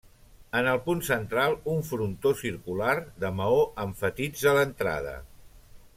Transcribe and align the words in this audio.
En 0.59 0.67
el 0.69 0.79
punt 0.85 1.03
central 1.09 1.53
un 1.75 1.83
frontó 1.91 2.33
circular 2.41 2.95
de 3.25 3.33
maó 3.41 3.61
emfatitza 3.87 4.59
l'entrada. 4.61 5.17